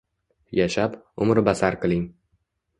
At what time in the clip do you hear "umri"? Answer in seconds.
1.27-1.45